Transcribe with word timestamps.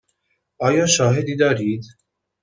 آیا 0.57 0.85
شاهدی 0.87 1.35
دارید؟ 1.35 1.83